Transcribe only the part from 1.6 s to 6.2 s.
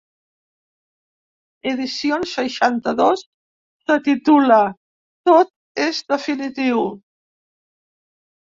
Edicions seixanta-dos, se titula "Tot és